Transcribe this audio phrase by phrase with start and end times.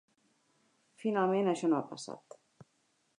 [1.03, 2.39] Finalment això no ha passat.